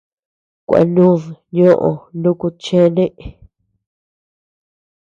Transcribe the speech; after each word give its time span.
Kueanúd 0.67 1.21
ñoʼö 1.57 1.89
nuku 2.21 2.47
cheene. 2.63 3.05